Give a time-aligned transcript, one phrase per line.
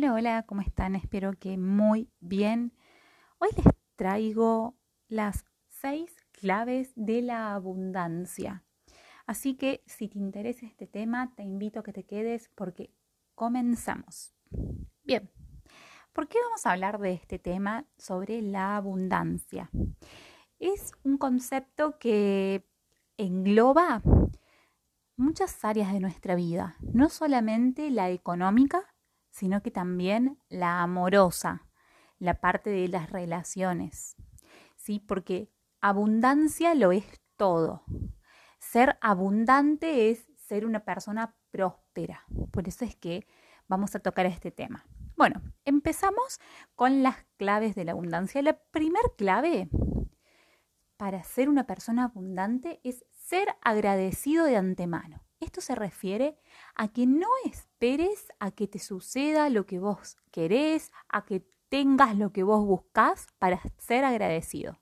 [0.00, 0.96] Hola, hola, ¿cómo están?
[0.96, 2.72] Espero que muy bien.
[3.36, 4.74] Hoy les traigo
[5.08, 8.64] las seis claves de la abundancia.
[9.26, 12.94] Así que si te interesa este tema, te invito a que te quedes porque
[13.34, 14.32] comenzamos.
[15.04, 15.30] Bien,
[16.14, 19.68] ¿por qué vamos a hablar de este tema sobre la abundancia?
[20.58, 22.66] Es un concepto que
[23.18, 24.00] engloba
[25.18, 28.89] muchas áreas de nuestra vida, no solamente la económica,
[29.30, 31.66] sino que también la amorosa,
[32.18, 34.16] la parte de las relaciones.
[34.76, 34.98] ¿Sí?
[34.98, 35.50] Porque
[35.80, 37.04] abundancia lo es
[37.36, 37.84] todo.
[38.58, 42.24] Ser abundante es ser una persona próspera.
[42.50, 43.26] Por eso es que
[43.68, 44.84] vamos a tocar este tema.
[45.16, 46.40] Bueno, empezamos
[46.74, 48.42] con las claves de la abundancia.
[48.42, 49.68] La primer clave
[50.96, 55.22] para ser una persona abundante es ser agradecido de antemano.
[55.40, 56.38] Esto se refiere
[56.74, 62.16] a que no esperes a que te suceda lo que vos querés, a que tengas
[62.16, 64.78] lo que vos buscás para ser agradecido.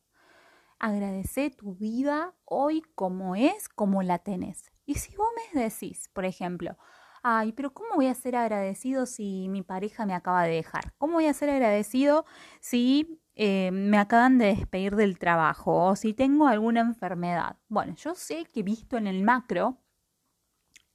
[0.80, 4.72] Agradece tu vida hoy como es, como la tenés.
[4.84, 6.76] Y si vos me decís, por ejemplo,
[7.22, 10.92] ay, pero ¿cómo voy a ser agradecido si mi pareja me acaba de dejar?
[10.98, 12.24] ¿Cómo voy a ser agradecido
[12.60, 17.58] si eh, me acaban de despedir del trabajo o si tengo alguna enfermedad?
[17.68, 19.78] Bueno, yo sé que visto en el macro,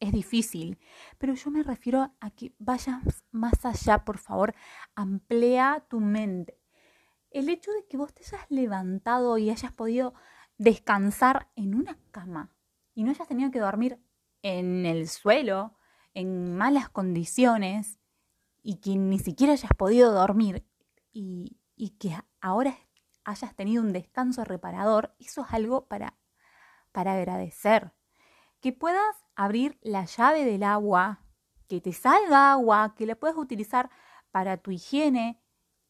[0.03, 0.77] es difícil,
[1.17, 4.53] pero yo me refiero a que vayas más allá, por favor,
[4.95, 6.59] amplía tu mente.
[7.31, 10.13] El hecho de que vos te hayas levantado y hayas podido
[10.57, 12.53] descansar en una cama
[12.93, 13.99] y no hayas tenido que dormir
[14.41, 15.73] en el suelo,
[16.13, 17.97] en malas condiciones,
[18.61, 20.65] y que ni siquiera hayas podido dormir
[21.11, 22.77] y, y que ahora
[23.23, 26.17] hayas tenido un descanso reparador, eso es algo para,
[26.91, 27.93] para agradecer.
[28.59, 31.23] Que puedas abrir la llave del agua,
[31.67, 33.89] que te salga agua, que la puedas utilizar
[34.31, 35.41] para tu higiene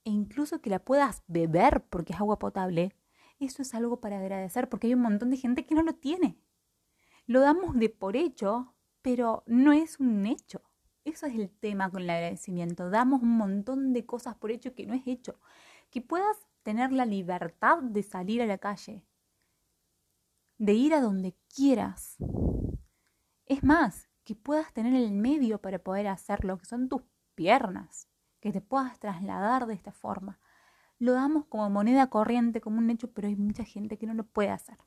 [0.04, 2.96] e incluso que la puedas beber porque es agua potable,
[3.40, 6.38] eso es algo para agradecer porque hay un montón de gente que no lo tiene.
[7.26, 10.62] Lo damos de por hecho, pero no es un hecho.
[11.06, 12.90] Eso es el tema con el agradecimiento.
[12.90, 15.40] Damos un montón de cosas por hecho que no es hecho.
[15.90, 19.06] Que puedas tener la libertad de salir a la calle,
[20.58, 22.18] de ir a donde quieras,
[23.46, 27.02] es más, que puedas tener el medio para poder hacerlo, que son tus
[27.36, 28.08] piernas,
[28.40, 30.40] que te puedas trasladar de esta forma.
[31.00, 34.26] Lo damos como moneda corriente, como un hecho, pero hay mucha gente que no lo
[34.26, 34.78] puede hacer.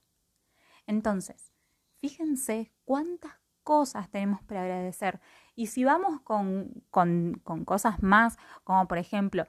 [0.86, 1.52] Entonces,
[2.00, 5.20] fíjense cuántas cosas tenemos para agradecer.
[5.54, 9.44] Y si vamos con, con, cosas más, como por ejemplo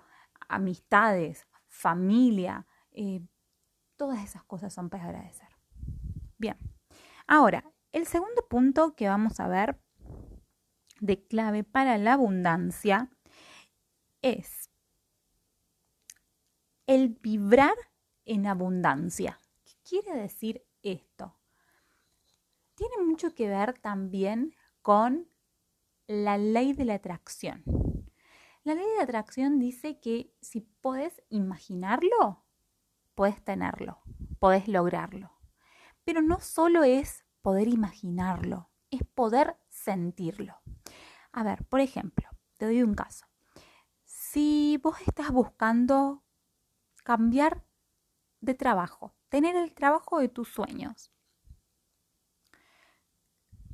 [0.50, 3.22] amistades, familia, eh,
[3.96, 5.50] todas esas cosas son para agradecer.
[6.38, 6.58] Bien,
[7.28, 9.80] ahora, el segundo punto que vamos a ver
[11.00, 13.10] de clave para la abundancia
[14.22, 14.70] es
[16.86, 17.76] el vibrar
[18.26, 19.40] en abundancia.
[19.64, 21.38] ¿Qué quiere decir esto?
[22.76, 25.30] Tiene mucho que ver también con
[26.08, 27.64] la ley de la atracción.
[28.64, 32.46] La ley de la atracción dice que si puedes imaginarlo,
[33.16, 34.02] puedes tenerlo,
[34.40, 35.32] puedes lograrlo.
[36.04, 40.56] Pero no solo es poder imaginarlo, es poder sentirlo.
[41.32, 43.26] A ver, por ejemplo, te doy un caso.
[44.04, 46.24] Si vos estás buscando
[47.04, 47.64] cambiar
[48.42, 51.12] de trabajo, tener el trabajo de tus sueños,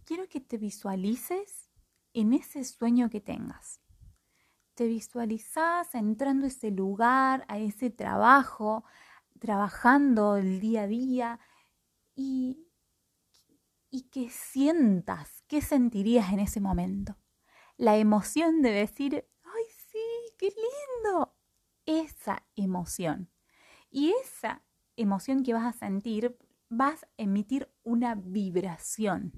[0.06, 1.70] quiero que te visualices
[2.14, 3.80] en ese sueño que tengas.
[4.76, 8.84] Te visualizás entrando a ese lugar, a ese trabajo,
[9.40, 11.40] trabajando el día a día
[12.16, 12.68] y
[13.94, 17.16] y que sientas, qué sentirías en ese momento.
[17.78, 20.00] La emoción de decir, ay, sí,
[20.40, 21.36] qué lindo.
[21.86, 23.30] Esa emoción.
[23.92, 24.64] Y esa
[24.96, 26.36] emoción que vas a sentir,
[26.70, 29.32] vas a emitir una vibración.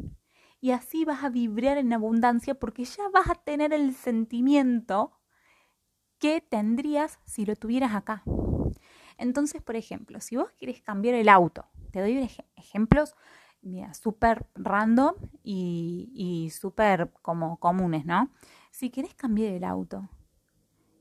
[0.61, 5.19] Y así vas a vibrar en abundancia porque ya vas a tener el sentimiento
[6.17, 8.23] que tendrías si lo tuvieras acá.
[9.17, 13.15] Entonces, por ejemplo, si vos quieres cambiar el auto, te doy ejemplos
[13.93, 18.29] súper random y, y súper como comunes, ¿no?
[18.71, 20.09] Si querés cambiar el auto,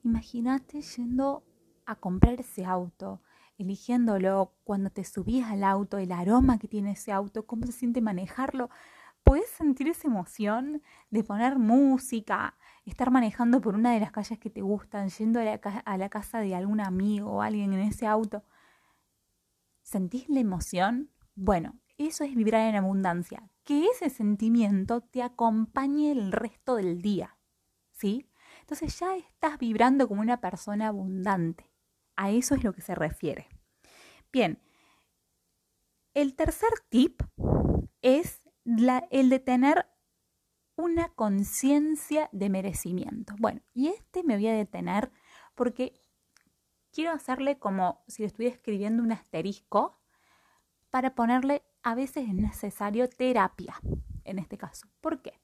[0.03, 1.45] imagínate yendo
[1.87, 3.21] a comprar ese auto,
[3.59, 8.01] eligiéndolo, cuando te subís al auto, el aroma que tiene ese auto, cómo se siente
[8.01, 8.71] manejarlo.
[9.23, 14.51] Puedes sentir esa emoción de poner música, estar manejando por una de las calles que
[14.51, 18.07] te gustan, yendo a la, a la casa de algún amigo o alguien en ese
[18.07, 18.45] auto.
[19.83, 21.11] ¿Sentís la emoción?
[21.35, 23.49] Bueno, eso es vibrar en abundancia.
[23.65, 27.37] Que ese sentimiento te acompañe el resto del día.
[27.93, 28.29] ¿Sí?
[28.61, 31.71] Entonces ya estás vibrando como una persona abundante.
[32.17, 33.49] A eso es lo que se refiere.
[34.33, 34.61] Bien,
[36.15, 37.23] el tercer tip
[38.03, 38.49] es
[39.11, 39.87] el de tener
[40.77, 43.35] una conciencia de merecimiento.
[43.39, 45.13] Bueno, y este me voy a detener
[45.55, 46.01] porque
[46.93, 50.01] quiero hacerle como si le estuviera escribiendo un asterisco
[50.91, 53.77] para ponerle, a veces es necesario terapia,
[54.25, 54.89] en este caso.
[55.01, 55.39] ¿Por qué?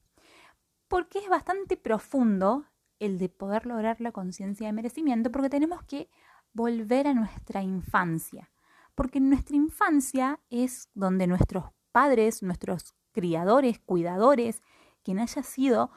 [0.89, 2.65] Porque es bastante profundo
[2.99, 6.09] el de poder lograr la conciencia de merecimiento, porque tenemos que
[6.53, 8.51] volver a nuestra infancia.
[8.95, 14.63] Porque nuestra infancia es donde nuestros padres, nuestros criadores, cuidadores,
[15.03, 15.91] quien haya sido,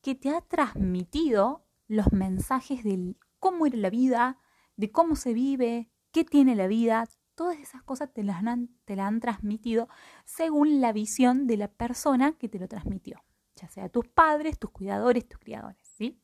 [0.00, 4.38] que te ha transmitido los mensajes de cómo era la vida,
[4.76, 8.96] de cómo se vive, qué tiene la vida, todas esas cosas te las han, te
[8.96, 9.88] la han transmitido
[10.24, 13.22] según la visión de la persona que te lo transmitió,
[13.56, 16.20] ya sea tus padres, tus cuidadores, tus criadores, ¿sí?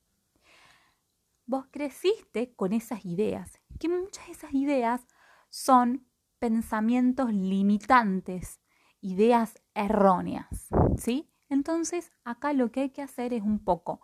[1.47, 5.07] Vos creciste con esas ideas, que muchas de esas ideas
[5.49, 6.07] son
[6.39, 8.61] pensamientos limitantes,
[9.01, 11.29] ideas erróneas, ¿sí?
[11.49, 14.01] Entonces, acá lo que hay que hacer es un poco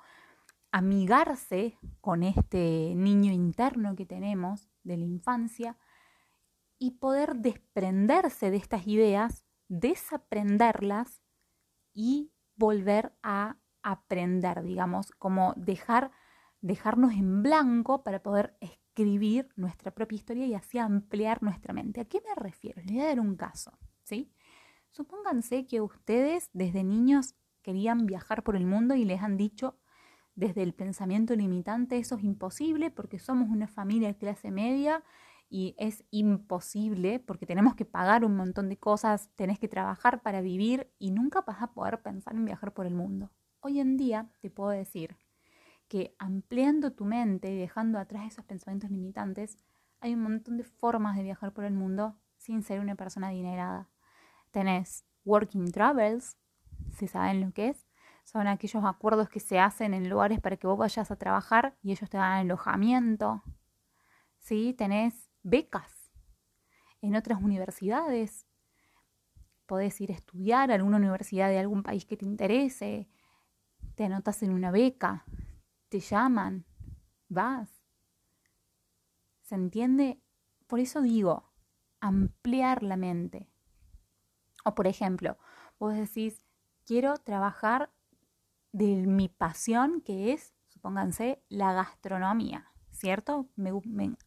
[0.73, 5.79] amigarse con este niño interno que tenemos de la infancia
[6.79, 11.23] y poder desprenderse de estas ideas, desaprenderlas
[11.95, 16.11] y volver a aprender, digamos, como dejar
[16.61, 22.01] dejarnos en blanco para poder escribir nuestra propia historia y así ampliar nuestra mente.
[22.01, 22.81] ¿A qué me refiero?
[22.83, 24.33] Les voy a dar un caso, ¿sí?
[24.91, 29.79] Supónganse que ustedes desde niños querían viajar por el mundo y les han dicho
[30.35, 35.03] desde el pensamiento limitante eso es imposible porque somos una familia de clase media
[35.49, 40.41] y es imposible porque tenemos que pagar un montón de cosas, tenés que trabajar para
[40.41, 43.31] vivir y nunca vas a poder pensar en viajar por el mundo.
[43.61, 45.17] Hoy en día te puedo decir
[45.89, 49.59] que ampliando tu mente y dejando atrás esos pensamientos limitantes,
[50.01, 53.89] hay un montón de formas de viajar por el mundo sin ser una persona adinerada.
[54.51, 56.37] Tenés working travels,
[56.97, 57.87] si saben lo que es.
[58.25, 61.93] Son aquellos acuerdos que se hacen en lugares para que vos vayas a trabajar y
[61.93, 63.43] ellos te dan alojamiento.
[64.39, 64.75] ¿Sí?
[64.75, 66.13] Tenés becas
[67.01, 68.47] en otras universidades.
[69.67, 73.09] Podés ir a estudiar a alguna universidad de algún país que te interese.
[73.95, 75.25] Te anotas en una beca.
[75.89, 76.67] Te llaman.
[77.29, 77.71] Vas.
[79.43, 80.21] ¿Se entiende?
[80.67, 81.53] Por eso digo,
[82.01, 83.49] ampliar la mente.
[84.65, 85.39] O por ejemplo,
[85.79, 86.43] vos decís,
[86.85, 87.93] quiero trabajar
[88.73, 93.47] de mi pasión, que es, supónganse, la gastronomía, ¿cierto?
[93.57, 93.73] Me,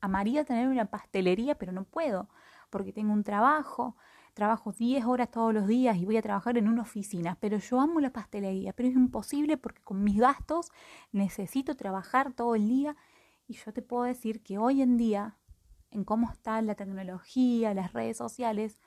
[0.02, 2.30] amaría tener una pastelería, pero no puedo,
[2.70, 3.96] porque tengo un trabajo,
[4.34, 7.80] trabajo 10 horas todos los días y voy a trabajar en una oficina, pero yo
[7.80, 10.72] amo la pastelería, pero es imposible porque con mis gastos
[11.12, 12.96] necesito trabajar todo el día
[13.48, 15.38] y yo te puedo decir que hoy en día,
[15.92, 18.80] en cómo está la tecnología, las redes sociales,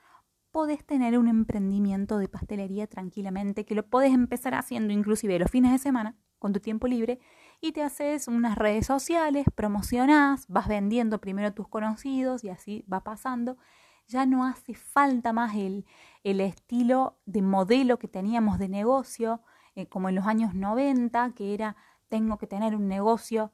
[0.52, 5.72] podés tener un emprendimiento de pastelería tranquilamente, que lo podés empezar haciendo inclusive los fines
[5.72, 7.20] de semana, con tu tiempo libre,
[7.62, 12.84] y te haces unas redes sociales, promocionás, vas vendiendo primero a tus conocidos y así
[12.92, 13.56] va pasando.
[14.08, 15.86] Ya no hace falta más el,
[16.24, 19.42] el estilo de modelo que teníamos de negocio,
[19.76, 21.76] eh, como en los años 90, que era
[22.08, 23.52] tengo que tener un negocio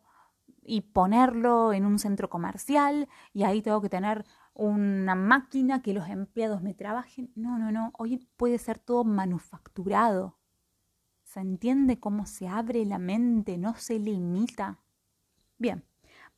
[0.62, 4.24] y ponerlo en un centro comercial y ahí tengo que tener
[4.54, 7.30] una máquina que los empleados me trabajen.
[7.36, 7.92] No, no, no.
[7.98, 10.37] Hoy puede ser todo manufacturado.
[11.28, 13.58] ¿Se entiende cómo se abre la mente?
[13.58, 14.80] No se limita.
[15.58, 15.84] Bien,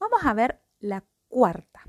[0.01, 1.83] vamos a ver la cuarta.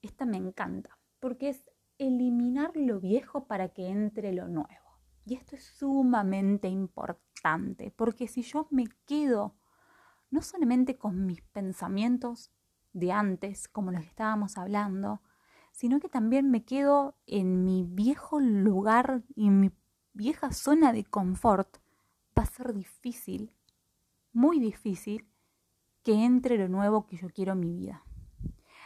[0.00, 4.98] Esta me encanta porque es eliminar lo viejo para que entre lo nuevo.
[5.26, 9.54] Y esto es sumamente importante porque si yo me quedo
[10.30, 12.52] no solamente con mis pensamientos
[12.94, 15.20] de antes, como los que estábamos hablando,
[15.72, 19.70] sino que también me quedo en mi viejo lugar y en mi
[20.14, 21.76] vieja zona de confort,
[22.38, 23.52] va a ser difícil,
[24.32, 25.28] muy difícil,
[26.02, 28.04] que entre lo nuevo que yo quiero en mi vida.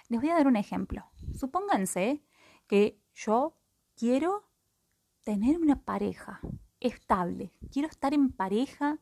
[0.09, 1.05] Les voy a dar un ejemplo.
[1.35, 2.23] Supónganse
[2.67, 3.57] que yo
[3.95, 4.49] quiero
[5.23, 6.41] tener una pareja
[6.81, 8.99] estable, quiero estar en pareja,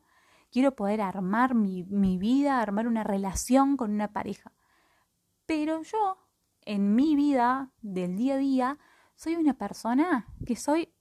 [0.51, 4.51] quiero poder armar mi, mi vida, armar una relación con una pareja.
[5.45, 6.17] Pero yo,
[6.61, 8.79] en mi vida del día a día,
[9.15, 10.93] soy una persona que soy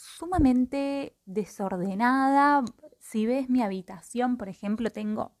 [0.00, 2.64] sumamente desordenada.
[2.98, 5.32] Si ves mi habitación, por ejemplo, tengo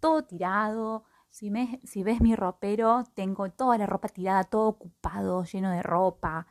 [0.00, 1.04] todo tirado.
[1.30, 6.46] Si, ves mi ropero, tengo toda la ropa tirada, todo ocupado, lleno de ropa.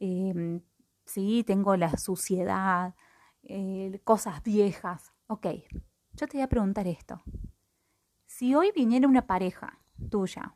[0.00, 0.60] Em,
[1.04, 2.94] sí, tengo la suciedad,
[3.44, 5.12] eh, cosas viejas.
[5.28, 5.46] Ok,
[6.14, 7.22] yo te voy a preguntar esto.
[8.26, 10.52] Si hoy viniera una pareja tuya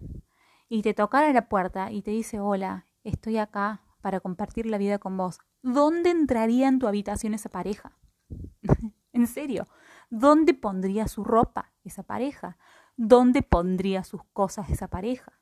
[0.68, 4.99] y te tocara la puerta y te dice, hola, estoy acá para compartir la vida
[4.99, 5.38] con vos,
[5.72, 7.92] ¿dónde entraría en tu habitación esa pareja?
[9.12, 9.66] en serio,
[10.10, 12.56] ¿dónde pondría su ropa esa pareja?
[12.96, 15.38] ¿Dónde pondría sus cosas esa pareja?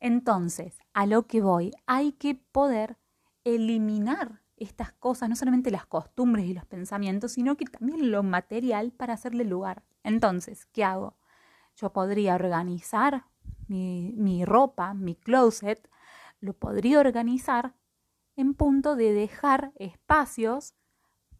[0.00, 2.98] Entonces, a lo que voy, hay que poder
[3.44, 8.92] eliminar estas cosas, no solamente las costumbres y los pensamientos, sino que también lo material
[8.92, 9.82] para hacerle lugar.
[10.02, 11.16] Entonces, ¿qué hago?
[11.76, 13.24] Yo podría organizar
[13.66, 15.88] mi, mi ropa, mi closet,
[16.40, 17.74] lo podría organizar
[18.38, 20.74] en punto de dejar espacios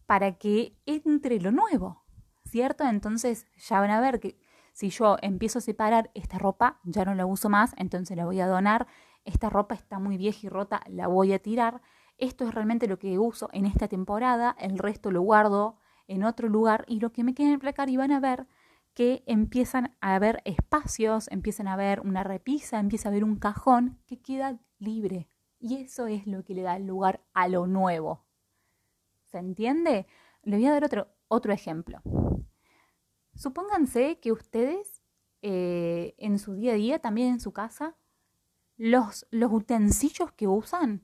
[0.05, 2.03] para que entre lo nuevo,
[2.43, 2.83] ¿cierto?
[2.83, 4.37] Entonces ya van a ver que
[4.73, 8.41] si yo empiezo a separar esta ropa, ya no la uso más, entonces la voy
[8.41, 8.85] a donar,
[9.23, 11.81] esta ropa está muy vieja y rota, la voy a tirar,
[12.17, 15.77] esto es realmente lo que uso en esta temporada, el resto lo guardo
[16.07, 18.45] en otro lugar y lo que me queda en el placar y van a ver
[18.93, 23.99] que empiezan a haber espacios, empiezan a haber una repisa, empieza a haber un cajón
[24.05, 25.28] que queda libre.
[25.59, 28.25] Y eso es lo que le da lugar a lo nuevo.
[29.25, 30.07] ¿Se entiende?
[30.43, 32.01] Le voy a dar otro, otro ejemplo.
[33.35, 35.01] Supónganse que ustedes
[35.41, 37.95] eh, en su día a día, también en su casa,
[38.77, 41.01] los, los utensilios que usan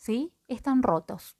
[0.00, 0.34] ¿sí?
[0.48, 1.36] Están rotos,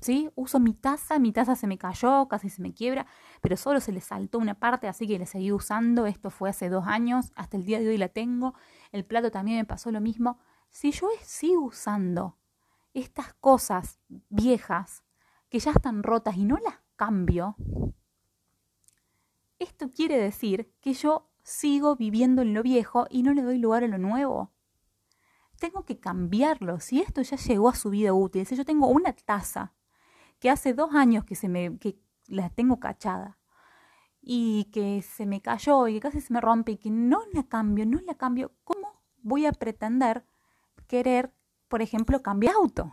[0.00, 0.30] ¿sí?
[0.34, 3.06] Uso mi taza, mi taza se me cayó, casi se me quiebra,
[3.40, 6.06] pero solo se le saltó una parte, así que la seguí usando.
[6.06, 8.54] Esto fue hace dos años, hasta el día de hoy la tengo.
[8.90, 10.40] El plato también me pasó lo mismo.
[10.70, 12.38] Si yo sigo usando
[12.94, 13.98] estas cosas
[14.28, 15.04] viejas
[15.48, 17.56] que ya están rotas y no las cambio,
[19.58, 23.84] esto quiere decir que yo sigo viviendo en lo viejo y no le doy lugar
[23.84, 24.52] a lo nuevo
[25.60, 26.80] tengo que cambiarlo.
[26.80, 29.74] Si esto ya llegó a su vida útil, si yo tengo una taza
[30.40, 33.38] que hace dos años que, se me, que la tengo cachada
[34.20, 37.44] y que se me cayó y que casi se me rompe y que no la
[37.44, 40.26] cambio, no la cambio, ¿cómo voy a pretender
[40.86, 41.32] querer,
[41.68, 42.90] por ejemplo, cambiar auto?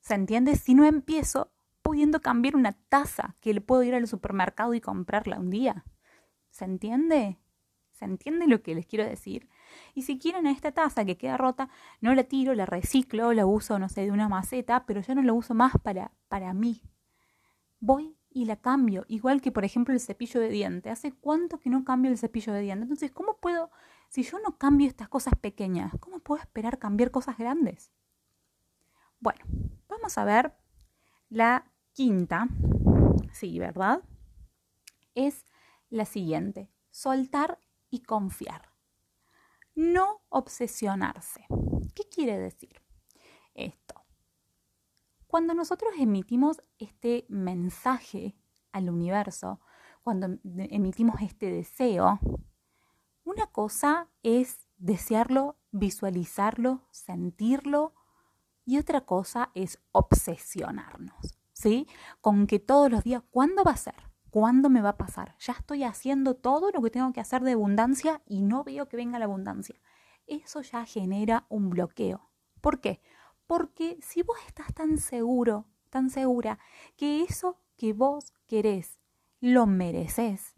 [0.00, 0.56] ¿Se entiende?
[0.56, 1.52] Si no empiezo
[1.82, 5.84] pudiendo cambiar una taza que le puedo ir al supermercado y comprarla un día.
[6.50, 7.38] ¿Se entiende?
[7.90, 9.48] ¿Se entiende lo que les quiero decir?
[9.94, 11.68] Y si quieren esta taza que queda rota,
[12.00, 15.22] no la tiro, la reciclo, la uso, no sé, de una maceta, pero yo no
[15.22, 16.82] la uso más para, para mí.
[17.78, 20.90] Voy y la cambio, igual que por ejemplo el cepillo de diente.
[20.90, 22.84] ¿Hace cuánto que no cambio el cepillo de diente?
[22.84, 23.70] Entonces, ¿cómo puedo,
[24.10, 27.92] si yo no cambio estas cosas pequeñas, cómo puedo esperar cambiar cosas grandes?
[29.20, 29.44] Bueno,
[29.88, 30.52] vamos a ver
[31.28, 32.48] la quinta,
[33.32, 34.02] sí, ¿verdad?
[35.14, 35.46] Es
[35.90, 38.72] la siguiente, soltar y confiar.
[39.76, 41.46] No obsesionarse.
[41.94, 42.82] ¿Qué quiere decir
[43.54, 43.94] esto?
[45.28, 48.34] Cuando nosotros emitimos este mensaje
[48.72, 49.60] al universo,
[50.02, 52.18] cuando emitimos este deseo,
[53.24, 57.94] una cosa es desearlo, visualizarlo, sentirlo,
[58.64, 61.88] y otra cosa es obsesionarnos, ¿sí?
[62.20, 63.96] Con que todos los días, ¿cuándo va a ser?
[64.30, 65.34] ¿Cuándo me va a pasar?
[65.40, 68.96] Ya estoy haciendo todo lo que tengo que hacer de abundancia y no veo que
[68.96, 69.80] venga la abundancia.
[70.26, 72.30] Eso ya genera un bloqueo.
[72.60, 73.02] ¿Por qué?
[73.48, 76.60] Porque si vos estás tan seguro, tan segura,
[76.96, 79.00] que eso que vos querés
[79.40, 80.54] lo mereces,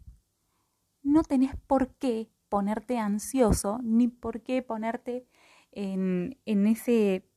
[1.01, 5.25] no tenés por qué ponerte ansioso ni por qué ponerte
[5.71, 7.27] en, en, ese,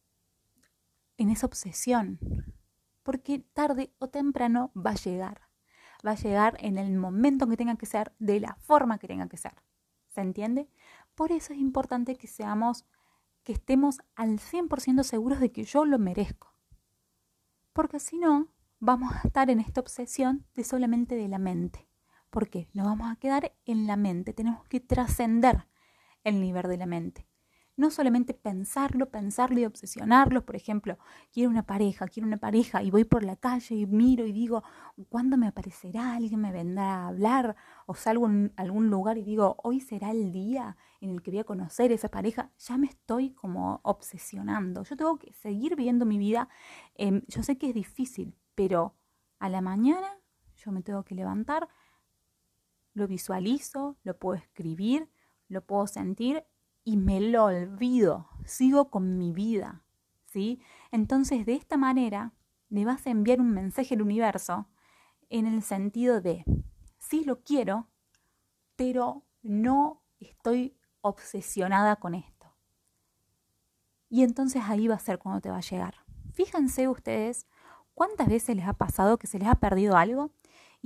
[1.17, 2.19] en esa obsesión.
[3.03, 5.41] Porque tarde o temprano va a llegar
[6.07, 9.27] va a llegar en el momento que tenga que ser, de la forma que tenga
[9.27, 9.55] que ser.
[10.09, 10.69] ¿Se entiende?
[11.15, 12.85] Por eso es importante que seamos,
[13.43, 16.53] que estemos al 100% seguros de que yo lo merezco.
[17.73, 18.49] Porque si no,
[18.81, 21.86] vamos a estar en esta obsesión de solamente de la mente.
[22.31, 22.69] ¿Por qué?
[22.75, 24.33] Nos vamos a quedar en la mente.
[24.33, 25.67] Tenemos que trascender
[26.25, 27.27] el nivel de la mente
[27.77, 30.99] no solamente pensarlo, pensarlo y obsesionarlo, por ejemplo,
[31.31, 34.63] quiero una pareja, quiero una pareja y voy por la calle y miro y digo,
[35.11, 36.15] ¿cuándo me aparecerá?
[36.15, 37.57] ¿Alguien me vendrá a hablar?
[37.85, 41.41] O salgo en algún lugar y digo, hoy será el día en el que voy
[41.41, 44.83] a conocer esa pareja, ya me estoy como obsesionando.
[44.85, 46.49] Yo tengo que seguir viendo mi vida.
[46.95, 48.97] Em, yo sé que es difícil, pero
[49.39, 50.09] a la mañana
[50.57, 51.69] yo me tengo que levantar,
[52.97, 55.11] lo visualizo, lo puedo escribir,
[55.49, 56.45] lo puedo sentir
[56.83, 59.85] y me lo olvido, sigo con mi vida,
[60.25, 60.61] ¿sí?
[60.91, 62.33] Entonces, de esta manera,
[62.71, 64.67] le vas a enviar un mensaje al universo
[65.29, 66.45] en el sentido de,
[66.99, 67.89] sí lo quiero,
[68.77, 72.47] pero no estoy obsesionada con esto.
[74.09, 75.97] Y entonces ahí va a ser cuando te va a llegar.
[76.33, 77.47] Fíjense ustedes
[77.95, 80.31] cuántas veces les ha pasado que se les ha perdido algo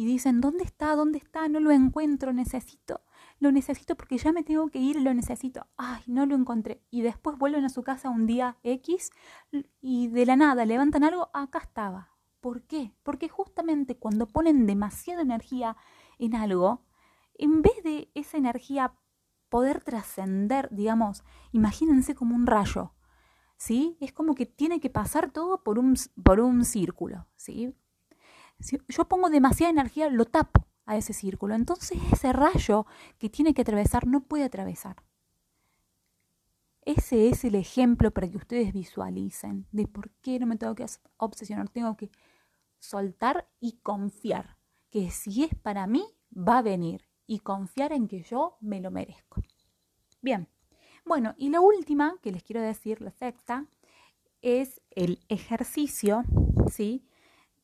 [0.00, 0.96] y dicen, ¿dónde está?
[0.96, 1.46] ¿Dónde está?
[1.48, 3.02] No lo encuentro, necesito,
[3.38, 5.66] lo necesito porque ya me tengo que ir, lo necesito.
[5.76, 6.82] Ay, no lo encontré.
[6.90, 9.10] Y después vuelven a su casa un día X
[9.82, 12.16] y de la nada levantan algo, acá estaba.
[12.40, 12.94] ¿Por qué?
[13.02, 15.76] Porque justamente cuando ponen demasiada energía
[16.18, 16.86] en algo,
[17.34, 18.94] en vez de esa energía
[19.50, 22.94] poder trascender, digamos, imagínense como un rayo,
[23.58, 23.98] ¿sí?
[24.00, 27.74] Es como que tiene que pasar todo por un, por un círculo, ¿sí?
[28.60, 31.54] Si yo pongo demasiada energía, lo tapo a ese círculo.
[31.54, 32.86] Entonces ese rayo
[33.18, 34.96] que tiene que atravesar no puede atravesar.
[36.82, 40.86] Ese es el ejemplo para que ustedes visualicen de por qué no me tengo que
[41.18, 42.10] obsesionar, tengo que
[42.78, 44.56] soltar y confiar
[44.90, 46.04] que si es para mí,
[46.36, 49.42] va a venir y confiar en que yo me lo merezco.
[50.20, 50.48] Bien,
[51.04, 53.66] bueno, y la última que les quiero decir, la sexta,
[54.42, 56.24] es el ejercicio,
[56.70, 57.06] ¿sí?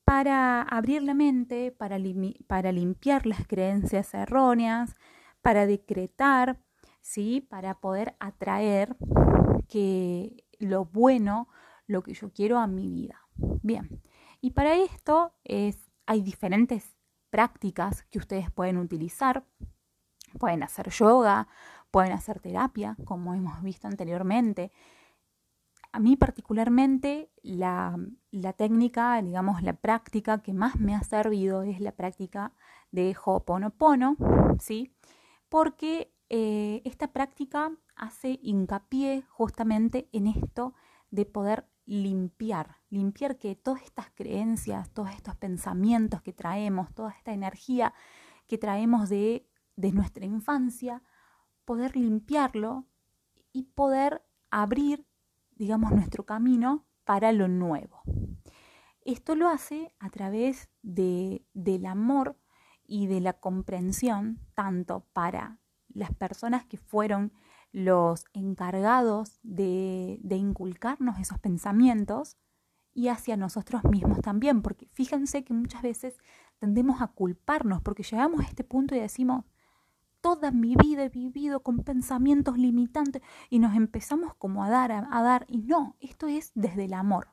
[0.07, 4.95] Para abrir la mente, para, limpiar las creencias erróneas,
[5.43, 6.61] para decretar,
[7.01, 7.41] ¿sí?
[7.41, 8.97] Para poder atraer
[9.69, 11.49] que lo bueno,
[11.89, 13.21] lo que yo quiero a mi vida.
[13.35, 14.01] Bien,
[14.41, 16.97] y para esto es, hay diferentes
[17.31, 19.45] prácticas que ustedes pueden utilizar.
[20.39, 21.49] Pueden hacer yoga,
[21.91, 24.71] pueden hacer terapia, como hemos visto anteriormente.
[25.93, 27.97] A mí particularmente la,
[28.57, 32.53] técnica, digamos, la práctica que más me ha servido es la práctica
[32.91, 34.17] de Ho'oponopono,
[34.61, 34.93] ¿sí?
[35.49, 40.75] Porque eh, esta práctica hace hincapié justamente en esto
[41.11, 47.33] de poder limpiar, limpiar que todas estas creencias, todos estos pensamientos que traemos, toda esta
[47.33, 47.95] energía
[48.49, 51.03] que traemos de, de nuestra infancia,
[51.65, 52.87] poder limpiarlo
[53.53, 55.07] y poder abrir,
[55.57, 58.03] digamos, nuestro camino para lo nuevo.
[59.05, 62.37] Esto lo hace a través de, del amor
[62.85, 65.59] y de la comprensión, tanto para
[65.89, 67.33] las personas que fueron
[67.73, 72.37] los encargados de, inculcarnos esos pensamientos
[72.95, 76.17] y hacia nosotros mismos también, porque fíjense que muchas veces
[76.59, 79.45] tendemos a culparnos porque llegamos a este punto y decimos,
[80.27, 85.23] toda mi vida he vivido con pensamientos limitantes y nos empezamos como a dar, a,
[85.23, 87.29] dar, y no, esto es desde el amor.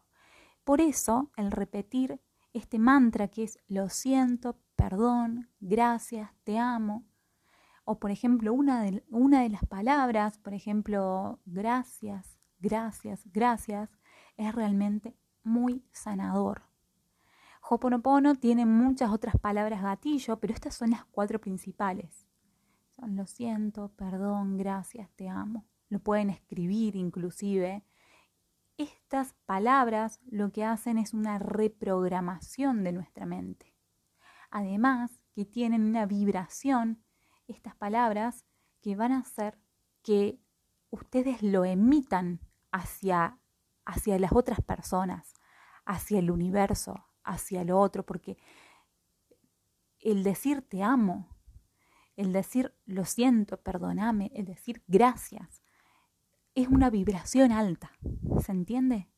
[0.63, 2.21] Por eso el repetir
[2.53, 7.03] este mantra que es lo siento, perdón, gracias, te amo,
[7.83, 13.89] o por ejemplo, una de, una de las palabras, por ejemplo, gracias, gracias, gracias,
[14.37, 16.61] es realmente muy sanador.
[17.67, 22.27] Hoponopono tiene muchas otras palabras gatillo, pero estas son las cuatro principales.
[22.97, 25.65] Lo siento, perdón, gracias, te amo.
[25.89, 27.83] Lo pueden escribir inclusive.
[28.77, 33.75] Estas palabras lo que hacen es una reprogramación de nuestra mente.
[34.49, 37.03] Además, que tienen una vibración
[37.47, 38.45] estas palabras
[38.81, 39.59] que van a hacer
[40.01, 40.39] que
[40.89, 42.39] ustedes lo emitan
[42.71, 43.39] hacia,
[43.85, 45.33] hacia las otras personas,
[45.85, 48.37] hacia el universo, hacia lo otro, porque
[49.99, 51.32] el decir te amo,
[52.15, 55.61] el decir lo siento, perdóname, el decir gracias,
[56.55, 57.91] es una vibración alta,
[58.43, 59.09] ¿se entiende?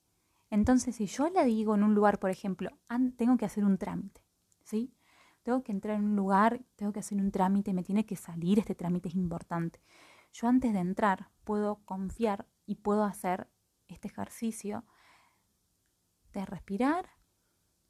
[0.50, 2.70] Entonces, si yo le digo en un lugar, por ejemplo,
[3.18, 4.22] tengo que hacer un trámite,
[4.64, 4.96] ¿sí?
[5.46, 8.58] tengo que entrar en un lugar, tengo que hacer un trámite, me tiene que salir,
[8.58, 9.80] este trámite es importante.
[10.34, 13.48] Yo antes de entrar puedo confiar y puedo hacer
[13.88, 14.86] este ejercicio
[16.34, 17.12] de respirar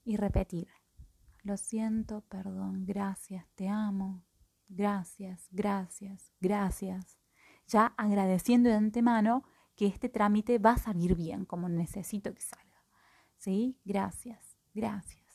[0.03, 0.67] y repetir.
[1.43, 4.25] Lo siento, perdón, gracias, te amo,
[4.67, 7.17] gracias, gracias, gracias.
[7.67, 9.43] Ya agradeciendo de antemano
[9.75, 12.83] que este trámite va a salir bien, como necesito que salga.
[13.37, 13.77] ¿Sí?
[13.83, 15.25] Gracias, gracias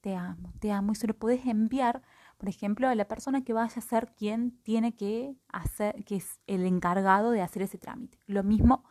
[0.00, 2.02] te amo, te amo, y se lo puedes enviar,
[2.38, 6.40] por ejemplo, a la persona que vaya a ser quien tiene que hacer, que es
[6.46, 8.18] el encargado de hacer ese trámite.
[8.26, 8.84] Lo mismo,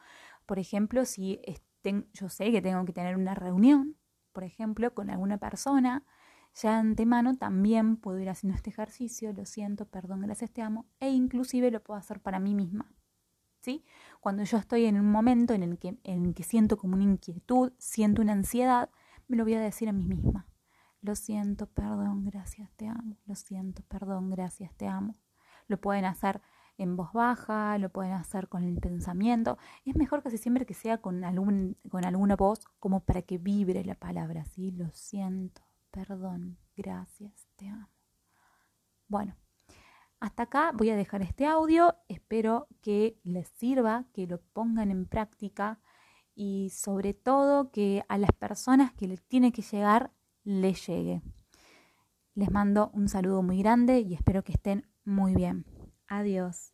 [0.45, 3.97] por ejemplo, si estén, yo sé que tengo que tener una reunión,
[4.31, 6.05] por ejemplo, con alguna persona,
[6.55, 10.85] ya de antemano también puedo ir haciendo este ejercicio, lo siento, perdón, gracias, te amo,
[10.99, 12.91] e inclusive lo puedo hacer para mí misma.
[13.61, 13.83] ¿Sí?
[14.21, 17.03] Cuando yo estoy en un momento en el que, en el que siento como una
[17.03, 18.89] inquietud, siento una ansiedad,
[19.27, 20.47] me lo voy a decir a mí misma.
[21.01, 23.17] Lo siento, perdón, gracias, te amo.
[23.25, 25.15] Lo siento, perdón, gracias, te amo.
[25.67, 26.41] Lo pueden hacer
[26.77, 29.57] en voz baja, lo pueden hacer con el pensamiento.
[29.85, 33.83] Es mejor casi siempre que sea con, algún, con alguna voz como para que vibre
[33.85, 34.71] la palabra, ¿sí?
[34.71, 37.89] Lo siento, perdón, gracias, te amo.
[39.07, 39.35] Bueno,
[40.19, 41.95] hasta acá voy a dejar este audio.
[42.07, 45.79] Espero que les sirva, que lo pongan en práctica
[46.35, 50.11] y sobre todo que a las personas que les tiene que llegar
[50.43, 51.21] le llegue.
[52.33, 55.65] Les mando un saludo muy grande y espero que estén muy bien.
[56.07, 56.73] Adiós.